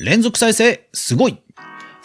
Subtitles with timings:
[0.00, 1.42] 連続再生すごい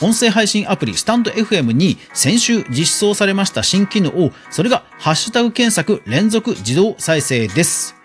[0.02, 7.96] 音声配信アプリスタンド FM に先週実装されました新機能を、それがハッシュタグ検索連続自動再生です。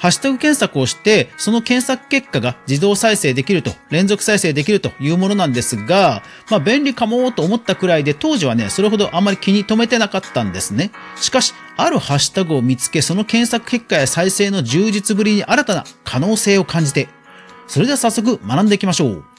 [0.00, 10.92] ハッシュタグ検索をして、その検索結果が自動再生できると、連続再生できるというものなんですが、まあ便利かもと思ったくらいで、当時はね、それほどあまり気に留めてなかったんですね。
[11.16, 17.08] しかし、あるハッシュタグを見つけ、その検索結果や再生の充実ぶりに新たな可能性を感じて、
[17.66, 19.31] それでは早速学んでいきましょう。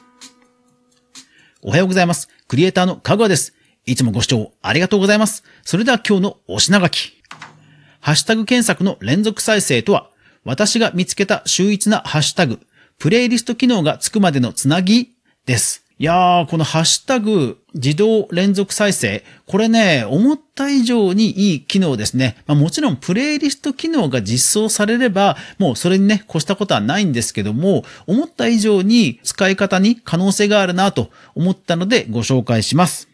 [1.65, 2.27] おはようございます。
[2.49, 3.53] クリエイターのかぐわです。
[3.85, 5.45] いつもご視聴ありがとうございます。
[5.63, 7.13] それでは今日のお品書き。
[8.01, 10.09] ハッシュタグ検索の連続再生とは、
[10.43, 12.59] 私が見つけた秀逸なハッシュタグ、
[12.99, 15.13] プレイリスト機能がつくまでのつなぎ
[15.45, 15.85] です。
[16.03, 22.35] いやー、このハッシュタグ自動連続再生、これね、思った以上にいい機能ですね。
[22.45, 33.12] まあ、もちろんプレイリスト機能が実装されれば、もうそれにね、越したことはないんですけども、思った以上に使い方に可能性があるなと思ったのでご紹介します。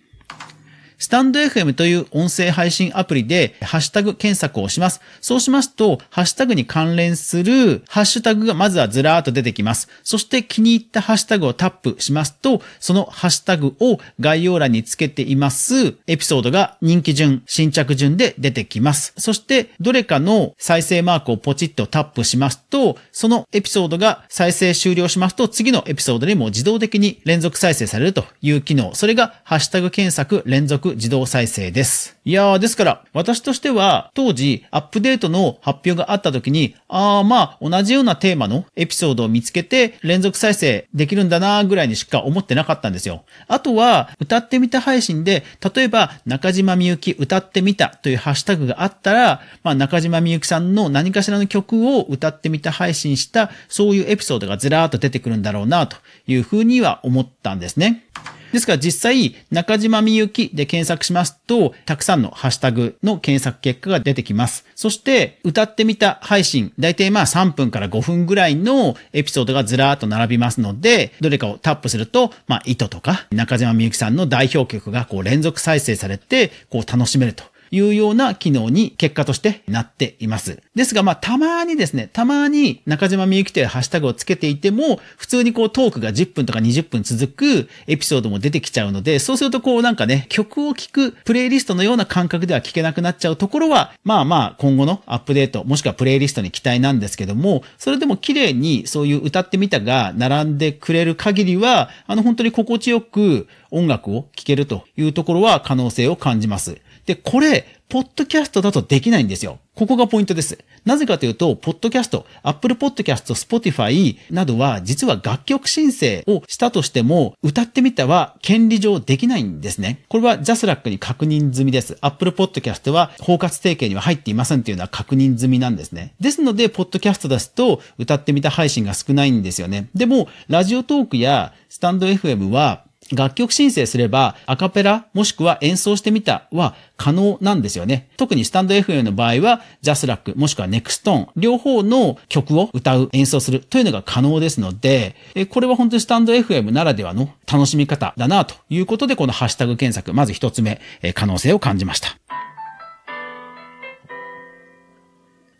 [0.99, 4.99] スタンド FM という音声配信アプリでハッシュタグ検索をします。
[5.21, 9.87] そうしますと、ハッシュタグに関連するハッシュタグがまずはずらーっと出てきます。
[10.03, 19.13] そして気に入ったハッシュタグをタップしますと、そのハッシュタグを概要欄につけていますエピソードが人気順、新着順で出てきます。
[19.17, 28.93] そして、どれかの再生マークをポチッとタップしますと、そのエピソードが再生終了しますと、次のエピソードにも自動的に連続再生されるという機能。
[28.95, 32.17] それがハッシュタグ検索連続自動再生です。
[32.25, 43.23] いやー、ですから、私としては、当時、アップデートの発表があった時に、あー、まあ、同じようなテーマのエピソードを見つけて、連続再生できるんだなーぐらいにしか思ってなかったんですよ。
[43.47, 58.05] あとは、歌ってみた配信で、例えば、中島みゆき歌ってみたというハッシュタグがあったら、まあ、中島みゆきさんの何かしらの曲を歌ってみた配信した、そういうエピソードがずらーっと出てくるんだろうな、というふうには思ったんですね。
[58.51, 64.65] ですから実際、中島みゆきで検索しますと、たくさんのハッシュタグの検索結果が出てきます。
[64.75, 77.43] そして、歌ってみた配信、だいたいまあ3分から5分ぐらいのエピソードがずらーっと並びますので、どれかをタップすると、まあ、糸とか、中島みゆきさんの代表曲がこう連続再生されて、こう楽しめると。
[77.71, 80.61] いうような機能に結果としてなっています。
[80.75, 106.81] ですが、まあ、たまにですね、たまに中島みゆきというハッシュタグをつけていても、普通にこうトークが10分とか20分続くエピソードも出てきちゃうので、そうするとこうなんかね、曲を聴くプレイリストのような感覚では聴けなくなっちゃうところは、まあまあ今後のアップデート、もしくはプレイリストに期待なんですけども、それでも綺麗にそういう歌ってみたが並んでくれる限りは、あの本当に心地よく音楽を聴けるというところは可能性を感じます。
[107.09, 109.57] で、これ、ポッドキャストだとできないんですよ。
[109.73, 110.59] ここがポイントです。
[110.85, 120.03] なぜかというと、ポッドキャスト、Apple Podcast、Spotify などは、実は楽曲申請をしたとしても、歌ってみたは権利上できないんですね。
[120.07, 121.97] これは JASRAC に確認済みです。
[122.01, 126.13] Apple Podcast は包括提携には入っていませんというのは確認済みなんですね。
[126.19, 129.89] ですので、ポッドキャストですと、歌ってみた配信が少ないんですよね。
[129.95, 132.83] でも、ラジオトークやスタンド FM は、
[133.15, 138.09] 楽曲申請すれば、アカペラもしくは演奏してみたは可能なんですよね。
[138.17, 145.15] 特にスタンド FM の場合は、ジャスラックもしくはネクストーン、両方の曲を歌う、演奏するというのが可能ですので、
[145.49, 150.79] これは本当にスタンド FM ならではの楽しみ方だなということで、このハッシュタグ検索、まず一つ目、
[151.13, 152.28] 可能性を感じました。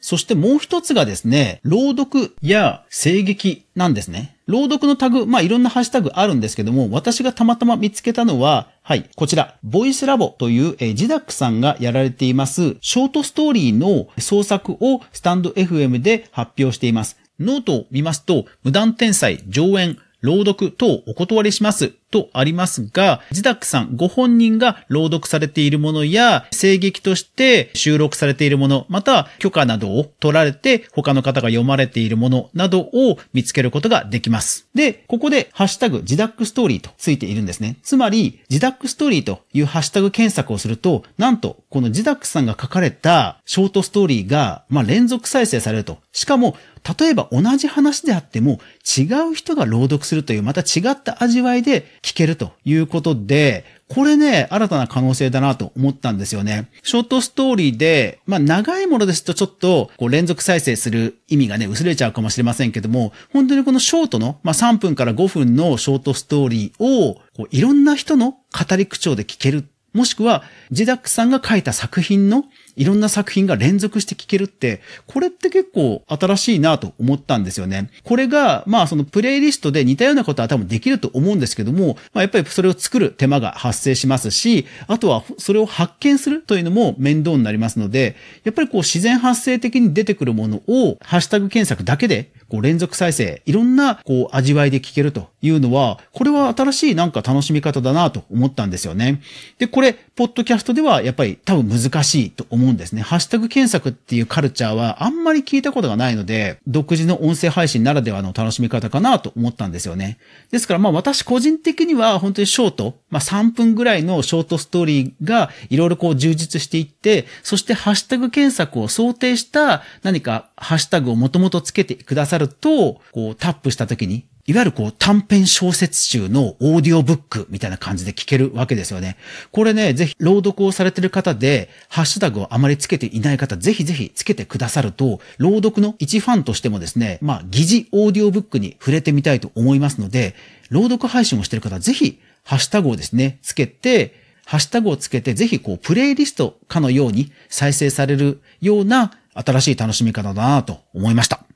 [0.09, 4.35] そしてもう一つがですね、朗読や声劇なんですね。
[4.47, 17.19] 朗読のタグ、まあ、いろんなハッシュタグあるんですけども、私がたまたま見つけたのは、はい、こちら、ボイスラボという、えジダックさんがやられています、ショートストーリーの創作をスタンド FM で発表しています。
[17.39, 34.67] ノートを見ますと、無断転載、上演、朗読等お断りしますとありますが、ジダックさんご本人が朗読されているものや、声劇として収録されているもの、また許可などを取られて他の方が読まれているものなどを見つけることができます。
[34.73, 37.77] で、ここでハッシュタグジダックストーリーとついているんですね。
[37.83, 45.99] つまり、ジダックストーリーというハッシュタグ検索をすると、なんと、このジダックさんが書かれたショートストーリーが、まあ、連続再生されると。
[46.11, 46.57] しかも、
[46.99, 48.59] 例えば同じ話であっても
[48.97, 56.69] 違う人が朗読するというまた違った味わいで聞けるということで、これね、新たな可能性だなと思ったんですよね。
[56.83, 69.65] ショートストーリーで、まあ長いものですとちょっとこう連続再生する意味がね、薄れちゃうかもしれませんけども、本当にこのショートの、まあ3分から5分のショートストーリーを、こういろんな人の語り口調で聞ける。
[69.93, 72.45] もしくは、ジダックさんが書いた作品の
[72.75, 77.89] いろんな作品が連続して聴けるって、これって結構新しいなと思ったんですよね。
[78.03, 99.21] これが、まあそのプレイリストで似たようなことは多分できると思うんですけども、まあやっぱりそれを作る手間が発生しますし、あとはそれを発見するというのも面倒になりますので、やっぱりこう自然発生的に出てくるものをハッシュタグ検索だけでこう連続再生、いろんなこう味わいで聞けるというのは、これは新しいなんか楽しみ方だなと思ったんですよね。
[99.57, 103.01] で、これ、ポッドキャストではやっぱり多分難しいと思うんですね。
[103.01, 110.17] ハッシュタグ検索っていうカルチャーはあんまり聞いたことがないので、独自の音声配信ならではの楽しみ方かなと思ったんですよね。
[110.51, 129.15] ですからまあ私個人的には本当にショート、まあ3分ぐらいのショートストーリーがいろいろこう充実していって、そしてハッシュタグ検索を想定した何かハッシュタグをもともとつけてくださると、こうタップした時にいわゆるこう短編小説集のオーディオブックみたいな感じで聞けるわけですよね。
[129.51, 140.33] これね、ぜひ朗読をされてる方で、ハッシュタグをあまりつけていない方、ぜひぜひつけてくださると、朗読の一ファンとしてもですね、まあ、疑似オーディオブックに触れてみたいと思いますので、
[140.71, 144.15] 朗読配信をしてる方、ぜひ、ハッシュタグをですね、つけて、
[144.45, 151.48] ハッシュタグをつけて、ぜひこう、プレイリストかのように再生されるような新しい楽しみ方だなと思いました。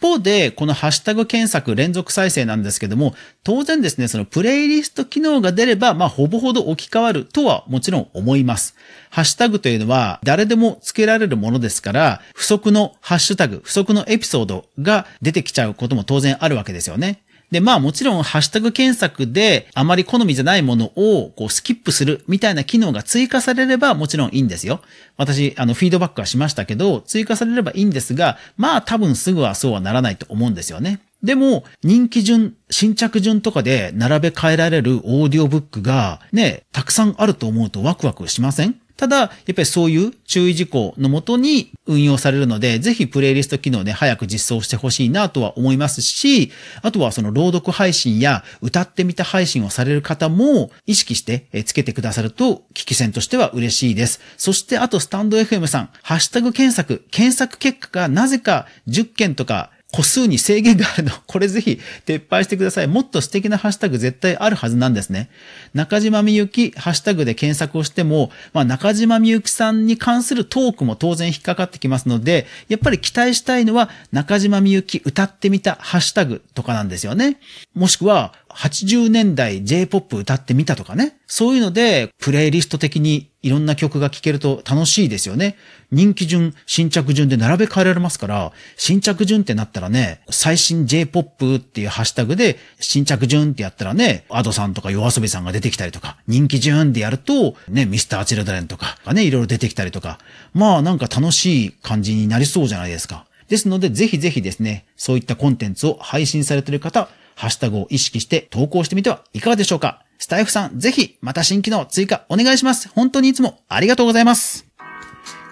[0.00, 3.14] 方で、このハッシュタグ検索連続再生なんですけども、
[3.44, 8.74] 当然ですね、そのプレイリスト機能が出れば、まあ、ほぼほど置き換わるとはもちろん思います。
[9.10, 17.22] ハッシュタグというのは、誰でも付けられるものですから、不足のハッシュタグ、不足のエピソードが出てきちゃうことも当然あるわけですよね。
[17.50, 24.80] で、まあもちろんハッシュタグ検索であまり好みじゃないものをこうスキップするみたいな機能が追加されればもちろんいいんですよ。
[25.16, 31.00] 私、あの、フィードバックはしましたけど、追加されればいいんですが、まあ多分すぐはそうはならないと思うんですよね。
[31.22, 38.79] でも、人気順、新着順とかで並べ替えられるオーディオブックがね、たくさんあると思うとワクワクしません？
[39.00, 46.52] ただ、やっぱりそういう注意事項のもとに運用されるので、ぜひプレイリスト機能で早く実装してほしいなとは思いますし、
[46.82, 54.20] あとはその朗読配信や歌ってみた配信をされる方も意識してつけてくださると聞き戦としては嬉しいです。
[54.36, 61.12] そしてあとスタンド FM さん、ハッシュタグ検索、検索結果がなぜか10件とか個数に制限があるの。
[61.26, 62.86] これぜひ撤廃してください。
[62.86, 65.28] もっと素敵なハッシュタグ絶対あるはずなんですね。
[65.74, 77.38] 中島みゆきハッシュタグで検索をしても、まあ中島みゆきさんに関するトークも当然引っかかってきますので、やっぱり期待したいのは中島みゆき歌ってみたハッシュタグとかなんですよね。
[77.74, 81.16] もしくは80年代 J-POP 歌ってみたとかね。
[81.26, 85.56] そういうので、プレイリスト的にいろんな曲が聴けると楽しいですよね。
[85.90, 100.18] 人気順、新着順で並べ替えられますから、新着順ってなったらね、最新 J-POP っていうハッシュタグで、新着順ってやったらね、アドさんとか夜遊びさんが出てきたりとか、人気順でやると、ね、ミスターチルドレンとかがね、いろいろ出てきたりとか、
[100.52, 103.26] まあなんか楽しい感じになりそうじゃないですか。
[103.48, 112.90] ですので、ぜひぜひですね、そういったコンテンツを配信されている方、ハッシュタグを意識して投稿してみてはいかがでしょうかスタイフさん、ぜひ、また新機能追加お願いします。
[112.90, 114.66] 本当にいつもありがとうございます。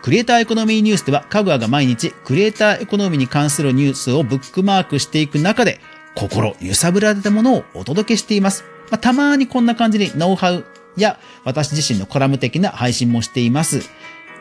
[0.03, 5.81] クリエイターエコノミーニュースでは、かぐわが毎日、クリエイターエコノミーに関するニュースをブックマークしていく中で、
[6.15, 8.62] 心揺さぶられたものをお届けしています。
[8.91, 10.67] まあ、たまにこんな感じにノウハウ
[10.99, 13.88] や私自身のコラム的な配信もしています。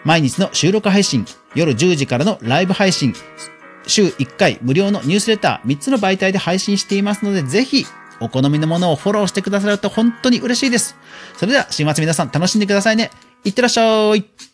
[0.04, 1.26] 毎日の収録配信、
[1.56, 3.14] 夜10時からのライブ配信、
[3.88, 7.86] 週1回無料のニュースレター3つの媒体で配信していますので、ぜひ
[8.19, 10.95] お好みのものをフォローしてくださると本当に嬉しいです。
[11.38, 13.12] それでは週末皆さん楽しんでくださいね。
[13.44, 14.46] いってらっしゃい。